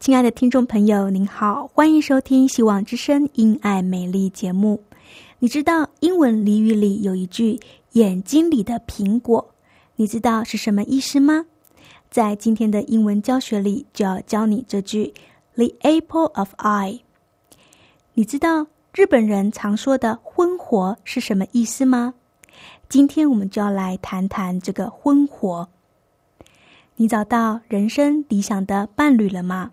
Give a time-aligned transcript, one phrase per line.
[0.00, 4.82] 亲爱的听众朋友，您好，欢迎收听《希望之声·因爱美丽》节目。
[5.40, 7.60] 你知道英文俚语里有一句
[7.92, 9.46] “眼睛里的苹果”，
[9.96, 11.44] 你知道是什么意思吗？
[12.10, 15.12] 在今天的英文教学里，就要教你这句
[15.56, 17.00] “the apple of eye”。
[18.14, 22.14] 你知道日本人常说的“婚活”是什么意思吗？
[22.88, 25.68] 今天我们就要来谈谈这个“婚活”。
[26.96, 29.72] 你找到人生理想的伴侣了吗？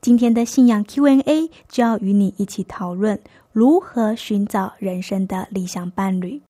[0.00, 3.18] 今天的信仰 Q&A 就要与你一起讨论
[3.50, 6.40] 如何寻找人生的理想伴侣。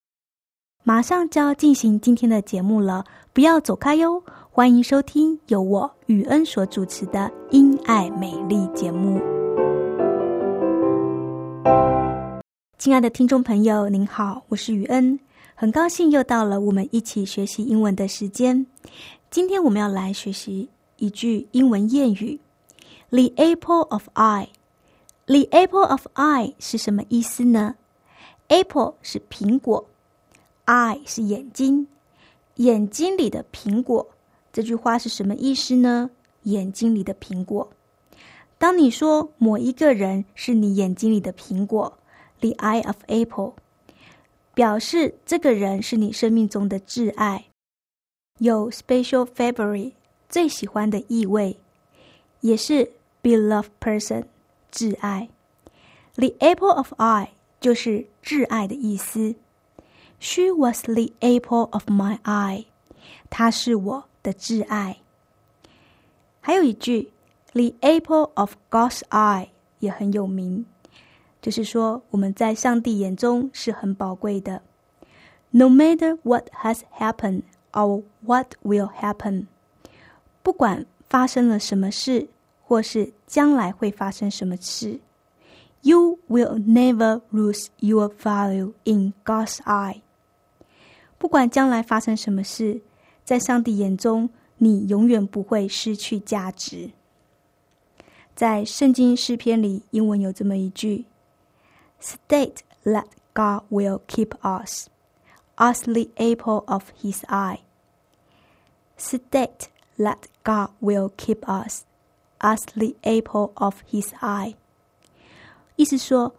[0.84, 4.22] 马上就要进行今天的节目了，不要走开哟！
[4.50, 9.18] 欢迎收听由我雨恩所主持的《因爱美丽》节目。
[12.78, 15.18] 亲爱的听众朋友，您好，我是雨恩，
[15.54, 18.66] 很高兴又到了我们一起学习英文的时间。
[19.30, 22.38] 今天我们要来学习一句英文谚语。
[23.10, 24.48] The apple of eye,
[25.24, 27.76] the apple of eye 是什么意思呢
[28.48, 29.86] ？Apple 是苹果
[30.66, 31.86] ，eye 是眼睛，
[32.56, 34.10] 眼睛里的苹果。
[34.52, 36.10] 这句话是什么意思呢？
[36.42, 37.70] 眼睛里的苹果。
[38.58, 41.96] 当你说某一个人是你眼睛里的苹果
[42.40, 43.54] ，the eye of apple，
[44.52, 47.46] 表示这个人是你生命中的挚爱，
[48.36, 49.92] 有 special favorite
[50.28, 51.56] 最喜欢的意味，
[52.42, 52.92] 也是。
[53.27, 54.25] Beloved person，
[54.71, 55.29] 挚爱。
[56.15, 57.29] The apple of eye
[57.59, 59.35] 就是挚爱的意思。
[60.19, 62.65] She was the apple of my eye，
[63.29, 64.97] 她是我的挚爱。
[66.39, 67.11] 还有一句，
[67.53, 69.49] The apple of God's eye
[69.79, 70.65] 也很有名，
[71.41, 74.61] 就是说我们在上帝眼中是很宝贵的。
[75.51, 79.47] No matter what has happened or what will happen，
[80.41, 82.27] 不管发生了什么事。
[82.67, 84.99] 或是将来会发生什么事，
[85.81, 90.01] You will never lose your value in God's eye。
[91.17, 92.81] 不管将来发生什么事，
[93.25, 96.91] 在上帝眼中，你永远不会失去价值。
[98.35, 101.05] 在圣经诗篇里，英文有这么一句：“
[102.01, 104.87] State that God will keep us,
[105.57, 107.59] as the apple of His eye。”
[108.97, 109.67] State
[109.97, 111.83] that God will keep us.
[112.40, 114.54] As the apple of his eye，
[115.74, 116.32] 意思说，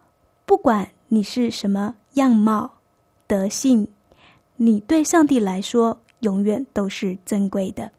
[0.46, 2.72] 不管你是什么样貌、
[3.28, 3.86] 德性，
[4.56, 7.92] 你对上帝来说永远都是珍贵的。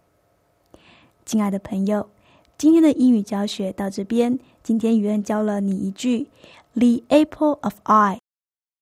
[1.27, 2.09] 亲爱的朋友，
[2.56, 6.27] 今天的英语教学到这边，今天语言教了你一句
[6.72, 8.19] “the apple of eye”，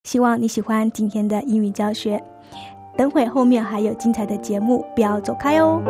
[0.05, 2.23] 希望你喜欢今天的英语教学。
[2.97, 5.83] 等会后面还有精彩的节目，不要走开哦。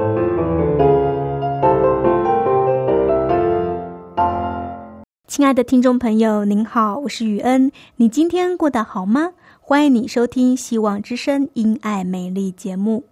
[5.38, 7.70] 亲爱的听众朋友，您好，我是雨恩。
[7.94, 9.32] 你今天过得好吗？
[9.60, 13.04] 欢迎你收听《希望之声·因爱美丽》节目。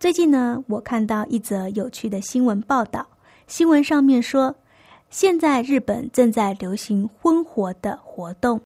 [0.00, 3.06] 最近呢，我看到一则有趣的新闻报道。
[3.46, 4.54] 新闻上面说，
[5.10, 8.58] 现在日本正在流行婚活的活动。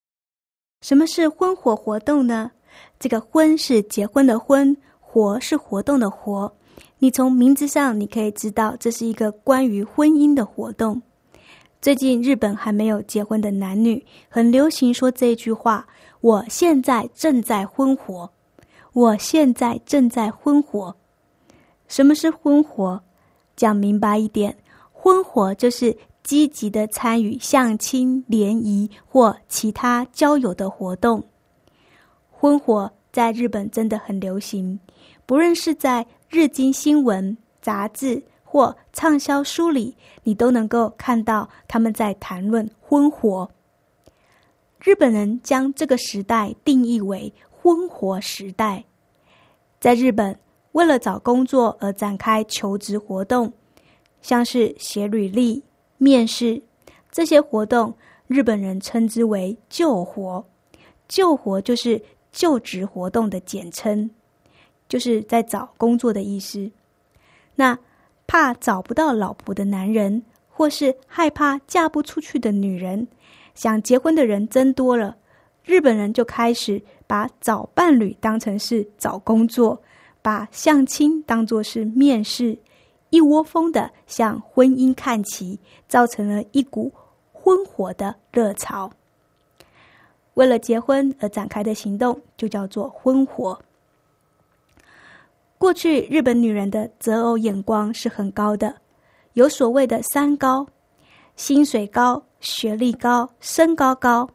[0.80, 2.52] 什么是婚活活动呢？
[3.00, 6.54] 这个“婚”是结婚的“婚”，“活”是活动的“活”。
[7.00, 11.02] 你从名字上你可以知道，这是一个关于婚姻的活动。
[11.80, 15.86] 最近，日本还没有结婚的男女很流行说这句话
[16.20, 18.30] ：“我现在正在婚活，
[18.92, 20.94] 我现在正在婚活。”
[21.88, 23.00] 什么是婚活？
[23.56, 24.54] 讲明白一点，
[24.92, 31.24] 婚活就是积极的参与相亲、联谊或其他交友的活动。
[32.30, 34.78] 婚活在日本真的很流行，
[35.24, 43.48] 不论是在日经新闻、杂志或畅销书里，你都能够看到他们在谈论婚活。
[44.80, 48.82] 日本人将这个时代定义为婚活时代。
[49.78, 50.36] 在日本，
[50.72, 53.52] 为了找工作而展开求职活动，
[54.20, 55.62] 像是写履历、
[55.96, 56.60] 面试
[57.12, 57.94] 这些活动，
[58.26, 60.44] 日本人称之为“就活”。
[61.06, 64.10] 就活就是就职活动的简称，
[64.88, 66.68] 就是在找工作的意思。
[67.54, 67.78] 那
[68.30, 73.08] 怕找不到老婆的男人，或是害怕嫁不出去的女人。
[73.56, 75.16] 想结婚的人增多了，
[75.64, 79.82] 日本人就开始把找伴侣当成是找工作，
[80.22, 82.56] 把相亲当作是面试，
[83.08, 86.92] 一窝蜂的向婚姻看齐，造成了一股
[87.32, 88.88] 婚火的热潮。
[90.34, 93.60] 为了结婚而展开的行动，就叫做婚火。
[95.60, 98.74] 过去日本女人的择偶眼光是很高的，
[99.34, 100.66] 有所谓的三高：
[101.36, 102.24] 薪水高。
[102.40, 104.30] 学历高，身高高，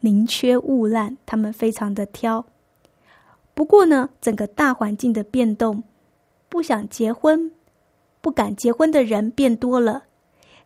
[0.00, 2.44] 宁缺毋滥，他们非常的挑。
[3.54, 5.82] 不过呢，整个大环境的变动，
[6.50, 7.50] 不想结婚、
[8.20, 10.02] 不敢结婚的人变多了。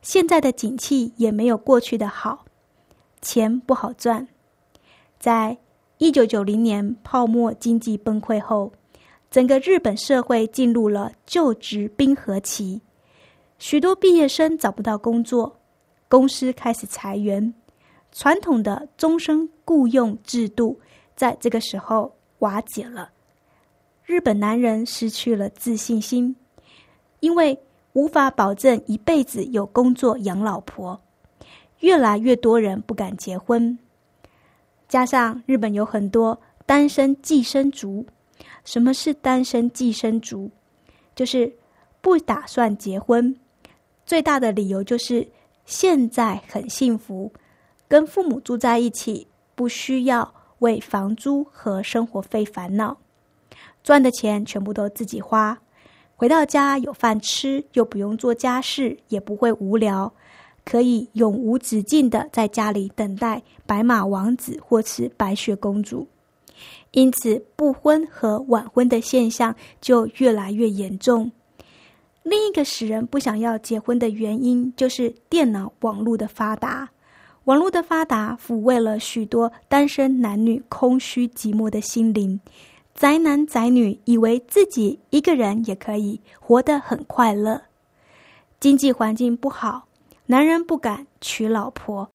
[0.02, 2.44] 现在的景气也没有过去的好，
[3.22, 4.26] 钱不好赚。
[5.20, 5.56] 在
[5.98, 8.72] 一九九零年泡沫经济崩溃后，
[9.30, 12.80] 整个日本社会进入了就职冰河期，
[13.58, 15.56] 许多毕业生找不到工作。
[16.08, 17.54] 公司开始裁员，
[18.10, 20.80] 传统的终身雇佣制度
[21.14, 23.08] 在这个时候瓦解了。
[24.04, 26.34] 日本男人失去了自信心，
[27.20, 27.56] 因为
[27.92, 31.00] 无法保证一辈子有工作养老婆，
[31.78, 33.78] 越来越多人不敢结婚。
[34.88, 36.36] 加上日本有很多
[36.66, 38.04] 单身寄生族，
[38.70, 40.48] 什么是单身寄生族？
[41.16, 41.52] 就是
[42.00, 43.34] 不打算结婚，
[44.06, 45.26] 最大的理由就是。
[45.66, 47.32] 现在很幸福，
[47.86, 52.96] 跟父母住在一起，不需要为房租和生活费烦恼，
[53.84, 55.56] 赚的钱全部都自己花，
[56.16, 60.12] 回到家有饭吃，又不用做家事，也不会无聊，
[60.64, 66.08] 可以永无止境的在家里等待白马王子或是白雪公主，
[66.92, 71.30] 因此不婚和晚婚的现象就越来越严重。
[72.22, 76.88] 另一个使人不想要结婚的原因，就是电脑网络的发达。
[77.44, 82.38] 网络的发达抚慰了许多单身男女空虚寂寞的心灵。
[82.94, 87.62] 宅男宅女以为自己一个人也可以活得很快乐。
[88.60, 89.86] 经济环境不好，
[90.26, 92.10] 男人不敢娶老婆，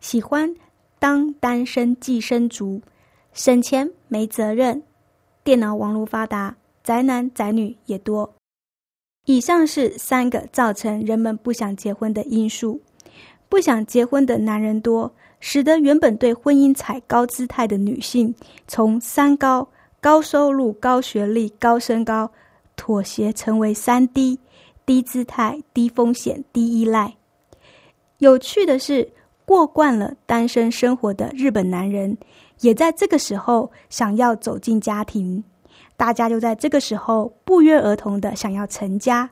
[0.00, 0.54] 喜欢
[0.98, 2.80] 当单身寄生族，
[3.34, 4.80] 省钱没责任。
[5.42, 8.32] 电脑网络发达，宅男宅女也多。
[9.26, 12.80] 以上是三个造成人们不想结婚的因素。
[13.48, 18.34] 不想结婚的男人多，使得原本对婚姻踩高姿态的女性，
[18.66, 19.68] 从三高——
[20.00, 22.30] 高收入、高学历、高身高，
[22.76, 24.38] 妥协成为三低：
[24.86, 27.14] 低姿态、低风险、低依赖。
[28.18, 29.08] 有趣的是，
[29.44, 32.16] 过惯了单身生活的日本男人，
[32.64, 35.44] 也在这个时候想要走进家庭。
[35.98, 39.30] 大家就在这个时候不约而同的想要成家，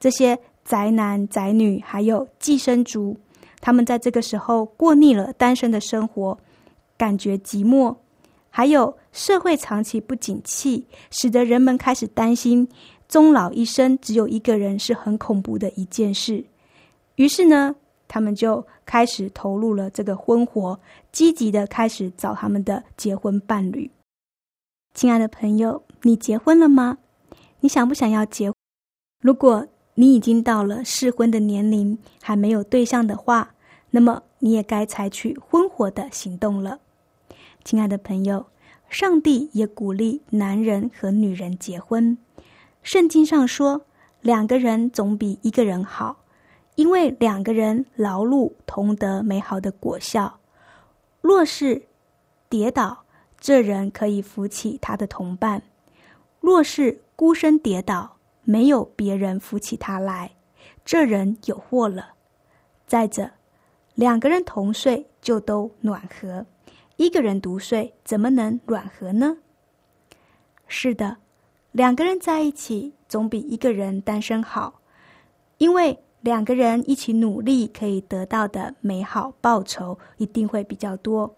[0.00, 3.14] 这些宅男宅女还有寄生族，
[3.60, 6.38] 他们在这个时候过腻了单身的生活，
[6.96, 7.94] 感觉寂寞，
[8.48, 12.66] 还有社会长期不景气，使得人们开始担心
[13.06, 16.42] 终老一生只有一个人是很恐怖的一件事。
[17.16, 17.76] 于是呢，
[18.12, 20.78] 他们就开始投入了这个婚活，
[21.10, 23.90] 积极的开始找他们的结婚伴侣。
[24.92, 25.82] 亲爱的朋友。
[26.02, 26.98] 你结婚了吗？
[27.60, 28.52] 你想不想要结？
[29.20, 33.54] 如果你已经到了适婚的年龄，还没有对象的话，
[33.90, 36.80] 那么你也该采取婚活的行动了。
[37.64, 38.44] 亲爱的朋友，
[38.90, 42.18] 上帝也鼓励男人和女人结婚。
[42.82, 43.82] 圣经上说，
[44.20, 46.21] 两个人总比一个人好，
[46.82, 50.40] 因为两个人劳碌同得美好的果效。
[51.20, 51.80] 若是
[52.48, 53.04] 跌倒，
[53.38, 55.62] 这人可以扶起他的同伴。
[56.40, 60.32] 若是孤身跌倒，没有别人扶起他来，
[60.84, 62.14] 这人有祸了。
[62.88, 63.30] 再者，
[63.94, 66.44] 两个人同睡就都暖和，
[66.96, 69.36] 一个人独睡怎么能暖和呢？
[70.66, 71.18] 是的，
[71.70, 74.80] 两个人在一起总比一个人单身好，
[75.58, 81.36] 因为两个人一起努力可以得到的美好报酬一定会比较多。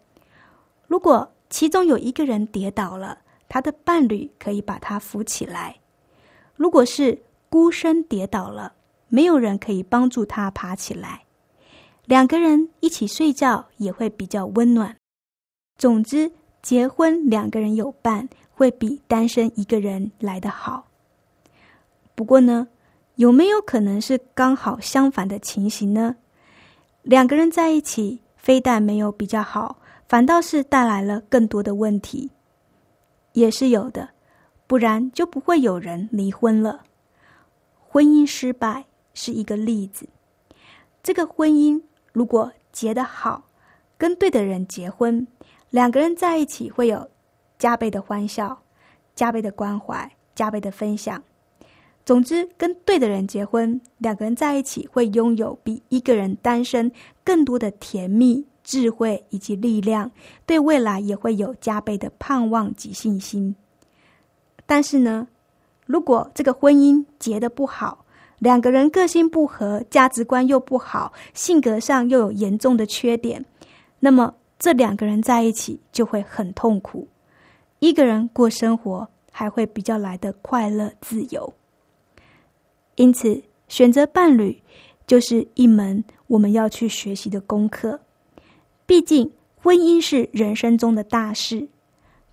[0.87, 5.77] 如果其中有一个人跌倒了，他的伴侣可以把他扶起来；
[6.55, 8.75] 如果是孤身跌倒了，
[9.09, 11.23] 没有人可以帮助他爬起来。
[12.05, 14.97] 两个人一起睡觉也会比较温暖。
[15.79, 20.89] 总之，结婚两个人有伴，会比单身一个人来得好。
[22.15, 22.69] 不过呢，
[23.17, 26.17] 有没有可能是刚好相反的情形呢？
[27.03, 29.79] 两个人在一起，非但没有比较好，
[30.09, 32.31] 反倒是带来了更多的问题，
[33.33, 34.09] 也是有的。
[34.67, 36.83] 不然就不会有人离婚了。
[37.79, 40.09] 婚姻失败是一个例子。
[41.03, 41.81] 这个婚姻
[42.13, 43.45] 如果结得好，
[43.97, 45.25] 跟对的人结婚，
[45.71, 47.09] 两个人在一起会有
[47.59, 48.59] 加倍的欢笑、
[49.15, 51.23] 加倍的关怀、加倍的分享。
[52.05, 56.93] 总之，跟对的人结婚，两个人在一起会拥有比一个人单身
[57.25, 60.11] 更多的甜蜜、智慧以及力量，
[60.45, 63.57] 对未来也会有加倍的盼望及信心。
[64.67, 65.27] 但是呢，
[65.87, 68.05] 如果这个婚姻结得不好，
[68.39, 73.43] 两个人个性不合，价值观又不好，性格上又有严重的缺点，
[73.99, 77.09] 那么这两个人在一起就会很痛苦。
[77.79, 81.51] 一个人过生活还会比较来的快乐自由。
[82.97, 84.63] 因此，选择伴侣
[85.07, 88.01] 就是一门我们要去学习的功课。
[88.87, 91.67] 毕竟，婚姻是人生中的大事，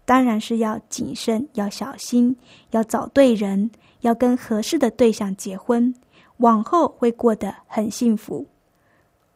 [0.05, 2.35] 当然是要谨慎、要小心、
[2.71, 5.93] 要找对人、要跟合适的对象结婚，
[6.37, 8.45] 往后会过得很幸福。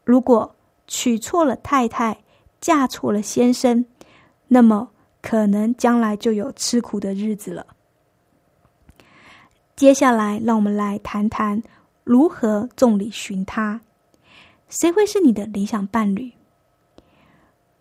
[0.03, 0.55] 如果
[0.87, 2.17] 娶错了太太，
[2.61, 3.85] 嫁错了先生，
[4.47, 4.89] 那么
[5.21, 7.65] 可能将来就有吃苦的日子了。
[9.75, 11.61] 接下来，让我们来谈谈
[12.05, 13.81] 如何众里寻他。
[14.69, 16.31] 谁会是你的理想伴侣？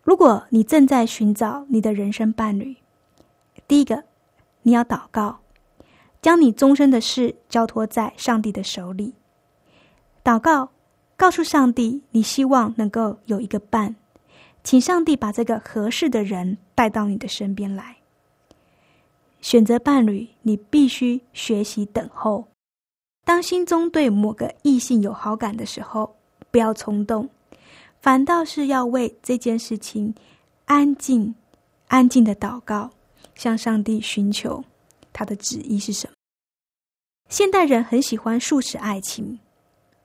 [0.02, 2.76] 如果你正在寻找你的人生伴侣，
[3.68, 4.02] 第一个，
[4.62, 5.38] 你要祷告，
[6.20, 9.14] 将你终身的事交托在上帝的手里。
[10.24, 10.70] 祷告，
[11.16, 13.94] 告诉上帝你希望能够有一个伴，
[14.64, 17.98] 请上帝把这个合适的人带到你的身边来。
[19.44, 22.48] 选择伴侣，你必须学习等候。
[23.26, 26.16] 当心中对某个异性有好感的时候，
[26.50, 27.28] 不要冲动，
[28.00, 30.14] 反倒是要为这件事情
[30.64, 31.34] 安静、
[31.88, 32.90] 安静的祷告，
[33.34, 34.64] 向上帝寻求
[35.12, 36.14] 他的旨意是什么。
[37.28, 39.38] 现代人很喜欢速食爱情，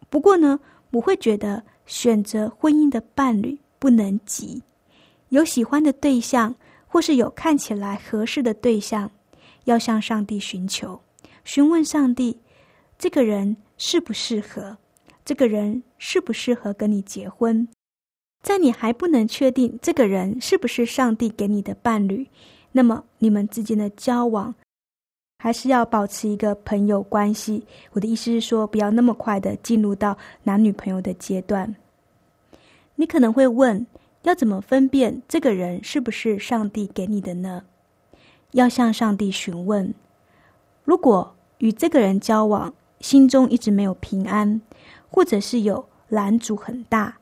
[0.10, 0.60] 不过呢，
[0.92, 4.62] 我会觉得选择婚姻的伴侣不能急，
[5.30, 6.54] 有喜欢的对象，
[6.90, 9.10] 或是有看起来合适的对象。
[9.70, 11.00] 要向上帝寻求，
[11.44, 12.40] 询问上帝，
[12.98, 14.78] 这个人适不适合？
[15.24, 17.68] 这个人适不适合跟你结婚？
[18.42, 22.28] 在你还不能确定这个人是不是上帝给你的伴侣，
[22.72, 24.56] 那么你们之间的交往
[25.38, 27.64] 还是要保持一个朋友关系。
[27.92, 31.76] 我的意思是说，不要那么快的进入到男女朋友的阶段。
[32.96, 33.86] 你可能会问，
[34.24, 37.64] 要怎么分辨这个人是不是上帝给你的呢？
[38.52, 39.94] 要向上帝询问，
[40.84, 44.62] 如果与这个人交往，心中一直没有平安，
[45.10, 47.18] 或者是有拦阻很大，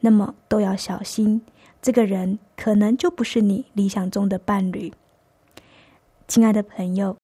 [0.00, 1.42] 那么都要小心，
[1.80, 4.92] 这个人可能就不是你理想中的伴侣。
[6.26, 7.16] 亲爱的朋友，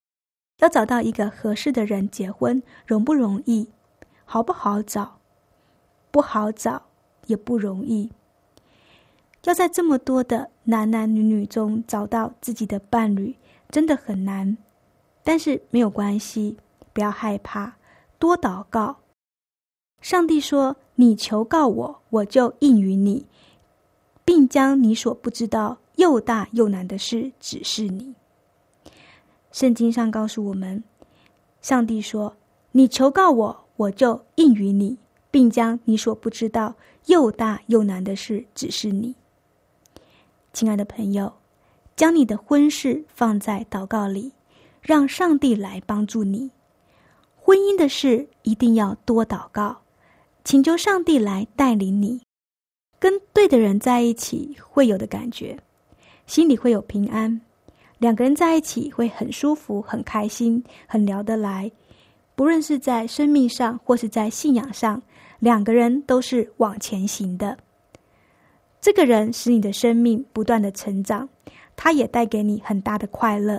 [0.60, 3.68] 要找到一个合适的人结婚，容不容易？
[4.24, 5.18] 好不好找？
[6.10, 6.82] 不好找，
[7.26, 8.12] 也不容易。
[9.44, 13.34] 要在这么多的男男女女中找到自己的伴侣，
[13.70, 14.58] 真的很难。
[15.22, 16.56] 但是没有关系，
[16.92, 17.76] 不要害怕，
[18.18, 18.96] 多祷告。
[20.00, 23.26] 上帝说：“你求告我，我就应允你，
[24.24, 28.14] 并将你所不知道又大又难的事指示你。”
[29.52, 30.82] 圣经上告诉我们，
[31.60, 32.34] 上帝说
[32.72, 34.98] ：“你求告我，我就应允你，
[35.30, 39.14] 并将你所不知道又大又难的事指示你。”
[40.54, 41.34] 亲爱的朋友，
[42.00, 44.32] 将你的婚事放在祷告里，
[44.80, 46.50] 让上帝来帮助你。
[47.36, 49.76] 婚姻的事一定要多祷告，
[50.42, 52.22] 请求上帝来带领你。
[52.98, 55.58] 跟对的人在一起会有的感觉，
[56.26, 57.38] 心里会有平安。
[57.98, 61.70] 两个人在一起会很舒服、很开心、很聊得来。
[62.34, 65.02] 不论是在生命上或是在信仰上，
[65.38, 67.58] 两个人都是往前行的。
[68.80, 71.28] 这个人使你的生命不断的成长，
[71.82, 73.58] 他也带给你很大的快乐。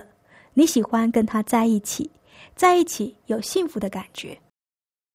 [0.54, 2.08] 你喜欢跟他在一起，
[2.54, 4.38] 在一起有幸福的感觉。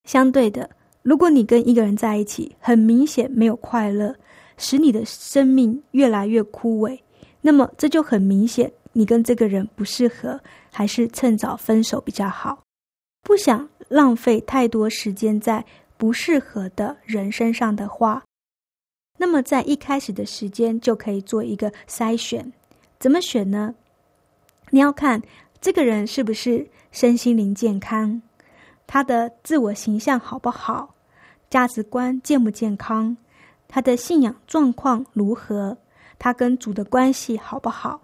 [0.04, 0.70] 相对的，
[1.04, 4.14] 如果你跟一个人在一起，很明显没有快乐，
[4.58, 7.00] 使你的生命越来越枯萎，
[7.40, 10.38] 那么这就很明显，你跟这个人不适合，
[10.70, 12.62] 还是趁早分手比较好。
[13.24, 15.64] 不想浪费太多时间在
[15.96, 18.26] 不适合的人身上的话，
[19.18, 22.52] 那么在一开始的时间就可以做一个筛选。
[23.00, 23.76] 怎么选呢？
[24.70, 25.22] 你要看
[25.62, 28.22] 这个人是不是身心灵健康，
[28.86, 30.96] 他的自我形象好不好，
[31.50, 33.16] 价值观健不健康，
[33.68, 35.78] 他的信仰状况如何，
[36.18, 38.02] 他跟主的关系好不好？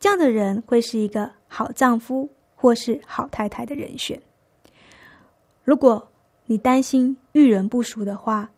[0.00, 4.20] 这样的人会是一个好丈夫或是好太太的人选。
[5.62, 6.06] 如果
[6.44, 8.50] 你担心遇人不淑的话，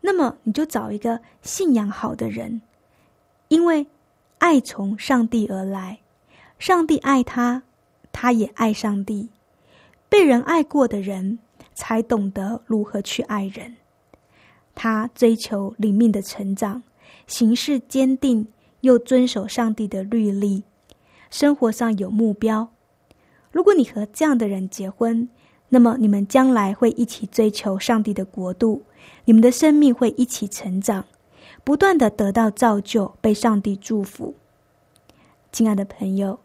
[0.00, 2.62] 那么你就找一个信仰好的人，
[3.48, 3.86] 因为
[4.38, 5.98] 爱从上帝而来。
[6.58, 7.62] 上帝爱他，
[8.12, 9.28] 他也爱上帝。
[10.08, 11.38] 被人爱过的人，
[11.74, 13.76] 才懂得如何去爱人。
[14.74, 16.82] 他追求灵命的成长，
[17.26, 18.46] 行事坚定，
[18.80, 20.62] 又遵守上帝的律例，
[21.30, 22.68] 生活上有目标。
[23.50, 25.28] 如果你和这样的人结婚，
[25.68, 28.82] 那么你们将来会一起追求上帝的国度，
[29.24, 31.04] 你们的生命会一起成长，
[31.68, 34.34] 不断的得到造就，被上帝祝福。
[35.52, 36.40] 亲爱的朋友。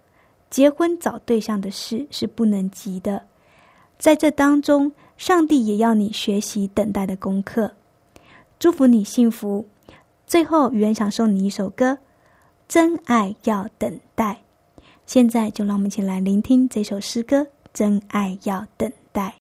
[0.50, 3.26] 结婚找对象的事是不能急的，
[3.98, 7.72] 在这当中，上帝也要你学习等待的功课。
[8.60, 9.66] 祝福你幸福。
[10.28, 11.92] 最后，语言想送你一首歌，
[12.68, 14.42] 《真爱要等待》。
[15.06, 17.38] 现在就让我们一起来聆听这首诗歌，
[17.74, 19.36] 《真爱要等待》。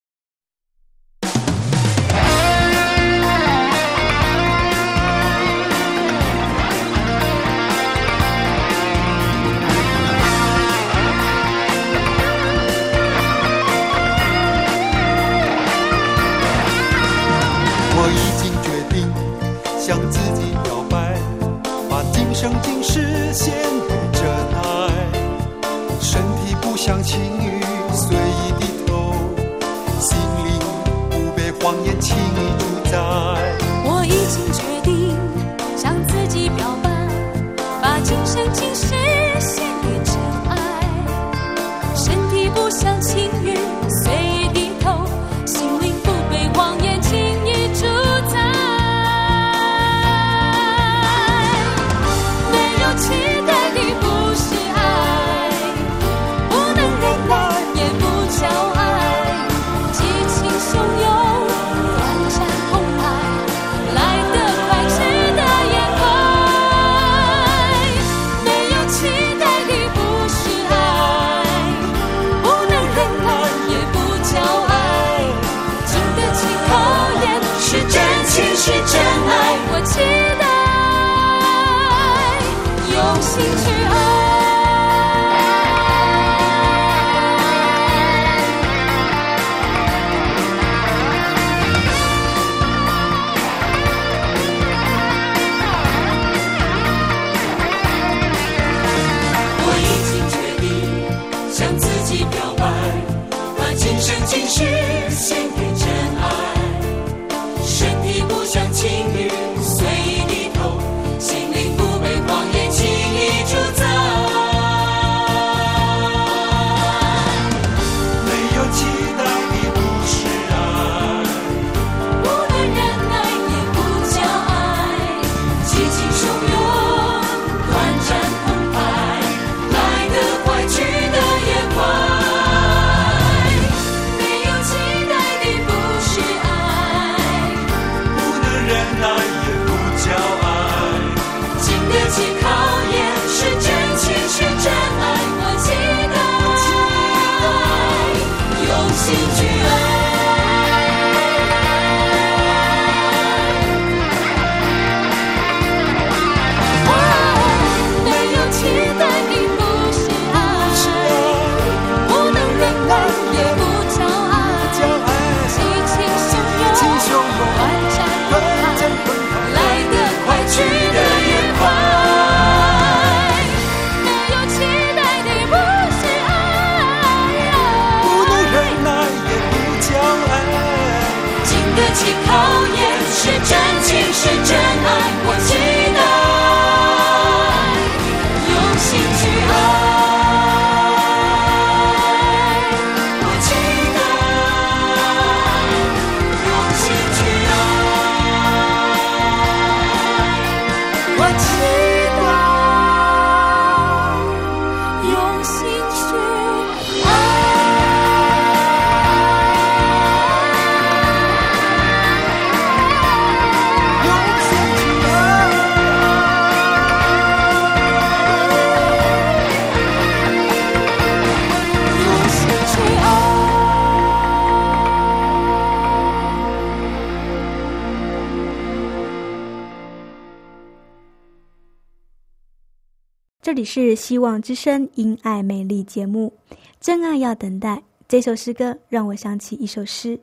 [233.63, 236.33] 里是希望之声因爱美丽节目，
[236.81, 237.81] 真爱要等待。
[238.09, 240.19] 这首诗歌让我想起一首诗：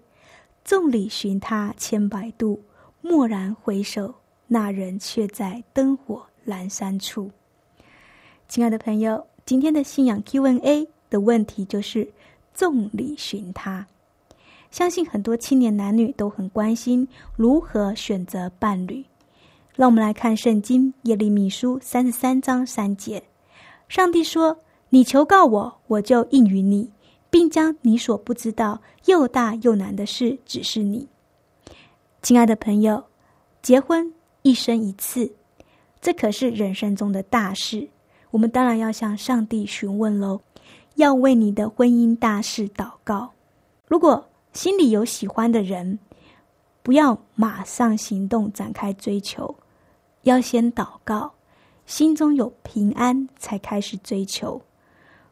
[0.66, 2.62] 众里寻他千百度，
[3.02, 4.14] 蓦然回首，
[4.46, 7.32] 那人却在灯火阑珊处。
[8.50, 12.12] 亲爱的朋友，今天的信仰 Q&A 的问题就是
[12.54, 13.88] 众里寻他。
[14.70, 19.06] 相信很多青年男女都很关心如何选择伴侣。
[19.76, 23.24] 让我们来看圣经耶利米书三十三章三节，
[23.90, 24.56] 上帝说
[24.90, 26.90] ：“你求告我，我就应允你，
[27.30, 31.08] 并将你所不知道又大又难的事指示你。”
[32.22, 33.04] 亲爱的朋友，
[33.62, 35.32] 结婚一生一次，
[36.00, 37.90] 这可是人生中的大事，
[38.30, 40.40] 我们当然要向上帝询问喽，
[40.96, 43.32] 要为你的婚姻大事祷告。
[43.88, 44.24] 如果
[44.54, 45.98] 心里有喜欢的人，
[46.84, 49.56] 不要马上行动展开追求。
[50.24, 51.32] 要先祷告，
[51.90, 54.62] 心中有平安才开始追求。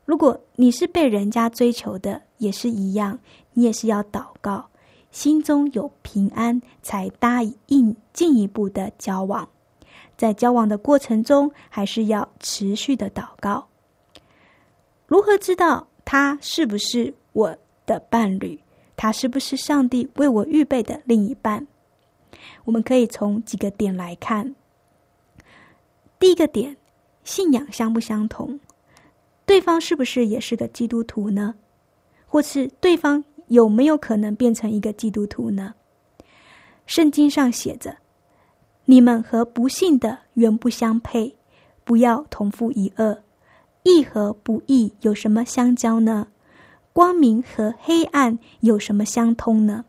[0.06, 3.20] 如果你是被人家追求的，也是一样，
[3.54, 4.68] 你也是要祷告，
[5.12, 9.48] 心中有平安才答应进一步的交往。
[10.18, 13.68] 在交往的过程中，还是要持续的祷告。
[15.06, 18.60] 如何知道他是不是我的伴侣？
[18.96, 21.68] 他是不是上帝为我预备的另一半？
[22.66, 24.56] 我们可以从几个点来看。
[26.20, 26.78] 第一个点，
[27.24, 28.60] 信仰相不相同？
[29.46, 31.56] 对方是不是也是个基督徒呢？
[32.26, 35.76] 或是对方有没有可能变成一个基督徒呢？
[36.86, 37.98] 圣经上写着
[38.86, 41.36] ：“你们和不信的原不相配，
[41.84, 43.20] 不要同父一轭。
[43.84, 46.28] 义和不义有什么相交呢？
[46.92, 49.86] 光明和黑暗有什么相通呢？”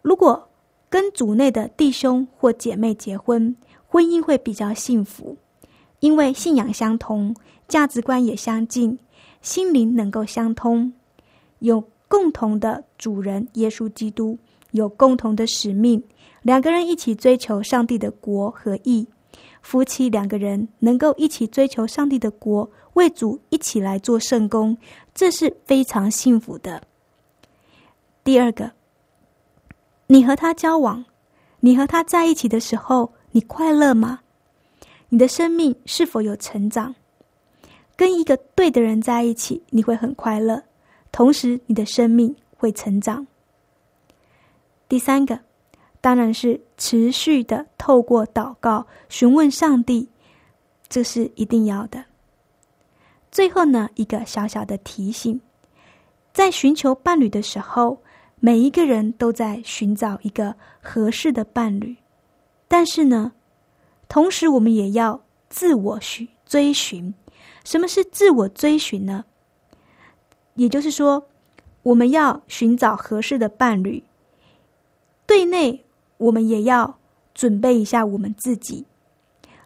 [0.00, 0.48] 如果
[0.88, 3.56] 跟主内的弟兄或姐妹结婚，
[3.92, 5.36] 婚姻会比较幸福，
[6.00, 7.36] 因为信仰相同，
[7.68, 8.98] 价值观也相近，
[9.42, 10.90] 心灵能够相通，
[11.58, 14.38] 有共同的主人耶稣基督，
[14.70, 16.02] 有共同的使命，
[16.40, 19.06] 两个人一起追求上帝的国和义，
[19.60, 24.74] 夫妻两个人能够一起追求上帝的国，为主一起来做圣功，
[25.12, 26.82] 这是非常幸福的。
[28.24, 28.72] 第二个，
[30.06, 31.04] 你和他交往，
[31.60, 33.12] 你和他在一起的时候。
[33.32, 34.20] 你快乐吗？
[35.08, 36.94] 你的生命是否有成长？
[37.96, 40.62] 跟一个对的人在一起，你会很快乐，
[41.10, 43.26] 同时你的生命会成长。
[44.86, 45.38] 第三个，
[46.02, 50.06] 当然是持续的透过祷告询问上帝，
[50.88, 52.04] 这是一定要的。
[53.30, 55.40] 最后呢，一个小小的提醒，
[56.34, 57.98] 在寻求伴侣的时候，
[58.40, 61.96] 每一个人都在寻找一个合适的伴侣。
[62.72, 63.32] 但是呢，
[64.08, 67.12] 同时我们也要自我寻追寻。
[67.64, 69.26] 什么是自我追寻呢？
[70.54, 71.28] 也就是说，
[71.82, 74.02] 我们要寻找合适的伴侣。
[75.26, 75.84] 对内，
[76.16, 76.96] 我们也要
[77.34, 78.86] 准备一下我们自己，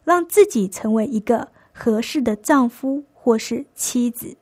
[0.03, 4.37] 让自己成为一个合适的丈夫或是妻子。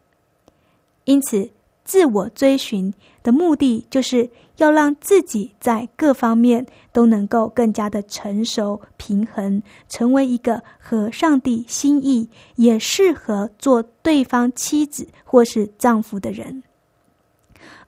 [1.04, 1.50] 因此。
[1.86, 16.62] 自我追寻的目的，就是要让自己在各方面都能够更加的成熟、平衡，成为一个合上帝心意、也适合做对方妻子或是丈夫的人，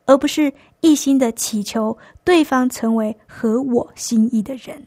[0.07, 4.87] 而不是一心的祈求对方成为合我心意的人。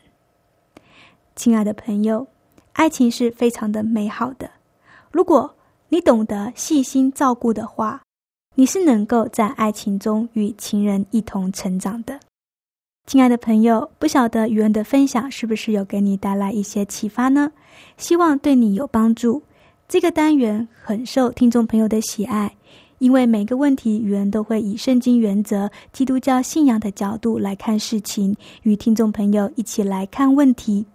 [1.35, 2.25] 亲爱的朋友，
[2.73, 4.49] 爱情是非常的美好的，
[5.11, 5.55] 如果
[5.89, 8.01] 你懂得细心照顾的话。
[8.59, 12.19] 你是能够在爱情中与情人一同成长的，
[13.07, 17.53] 亲爱的朋友，不晓得语文的分享是不是有给你带来一些启发呢？
[17.95, 19.41] 希望对你有帮助。
[19.87, 22.53] 这个单元很受听众朋友的喜爱，
[22.97, 30.85] 因为每个问题语文都会以圣经原则、基督教信仰的角度来看事情，与听众朋友一起来看问题。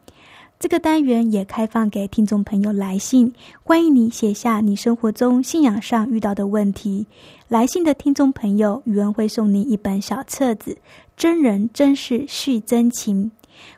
[0.58, 7.06] 这个单元也开放给听众朋友来信，欢迎你写下你生活中信仰上遇到的问题。
[7.48, 10.72] 来信的听众朋友，语文会送你一本小册子
[11.16, 13.30] 《真人真事续真情》，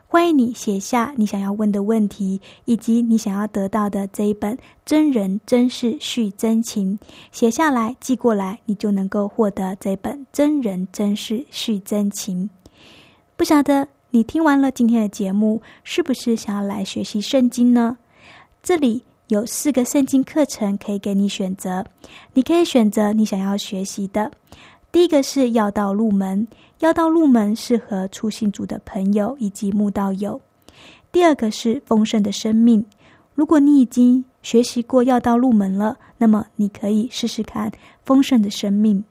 [0.07, 6.97] 欢迎你写下你想要问的问题，以及你想要得到的这一本《真人真事续真情》，
[7.33, 12.49] 写下来寄过来，你就能够获得这本《真人真事续真情》。
[13.35, 13.89] 不晓得。
[14.09, 17.97] 你听完了今天的节目，是不是想要来学习圣经呢？
[18.63, 21.85] 这里有四个圣经课程可以给你选择，
[22.33, 24.31] 你可以选择你想要学习的。
[24.91, 26.47] 第一个是要道入门，
[26.79, 30.39] 要道入门适合初信主的朋友以及慕道友。
[31.11, 32.85] 第二个是丰盛的生命，
[33.35, 37.71] 如果你已经学习过要道入门了，那么你可以试试看
[38.05, 39.03] 丰盛的生命。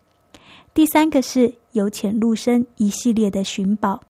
[0.73, 4.01] 第三个是由浅入深一系列的寻宝。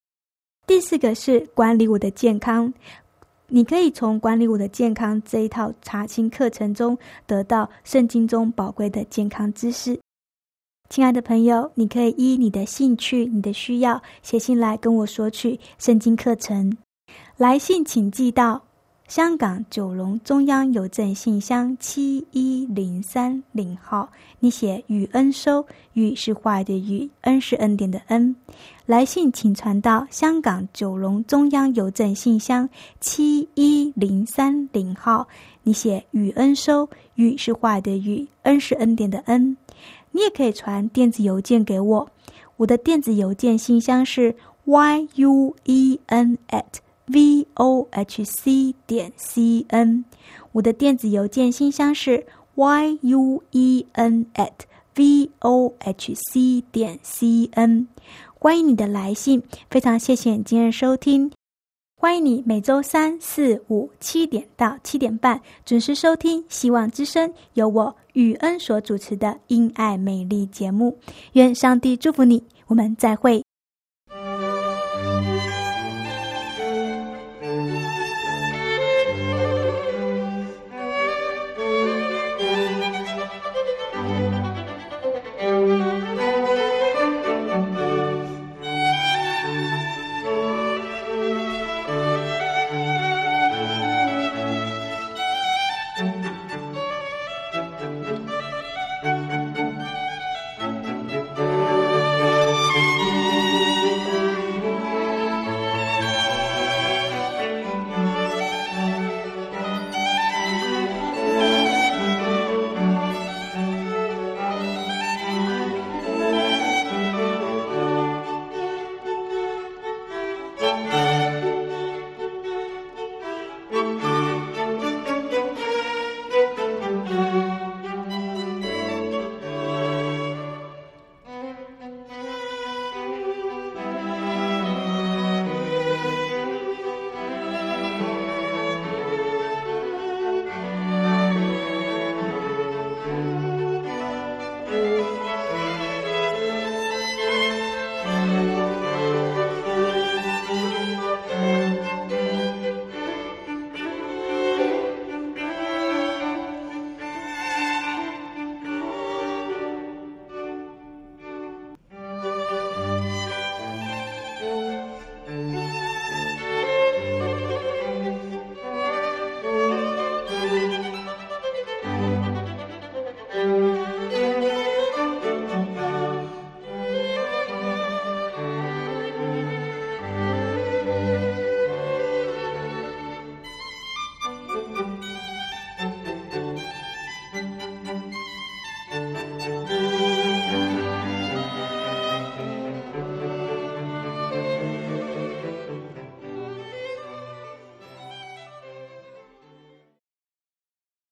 [0.66, 2.74] 第四个是管理我的健康。
[3.46, 10.00] 你可以从管理我的健康这一套查清课程中得到圣经中宝贵的健康知识。
[10.88, 16.76] 亲爱的朋友，你可以依你的兴趣、你的需要写信来跟我索取圣经课程。
[17.36, 18.65] 来信请寄到。
[19.08, 25.64] 香港九龙中央邮政信箱七一零三零号，你写“与恩收
[25.94, 28.34] ”，“与”是话的“与”，“恩”是恩典的“恩”。
[28.84, 32.68] 来信请传到香港九龙中央邮政信箱
[33.00, 35.28] 七一零三零号，
[35.62, 39.56] 你写“与恩收”，“与”是话的“与”，“恩”是恩典的“恩”。
[40.10, 42.10] 你也可以传电子邮件给我，
[42.56, 46.64] 我的电子邮件信箱是 y u e n at。
[47.06, 50.04] V o h c 点 c n，
[50.52, 54.52] 我的电子邮件信箱是 y u e n at
[54.94, 57.86] v o h c 点 c n，
[58.34, 61.30] 欢迎你的来信，非常谢谢你今日收听，
[61.96, 70.98] 欢迎你每周三四五七点到七点半准时收听《希望之声》，由我雨恩所主持的因爱美丽节目，
[71.34, 73.45] 愿上帝祝福你，我们再会。